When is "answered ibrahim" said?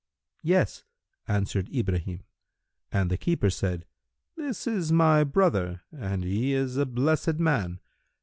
1.27-2.23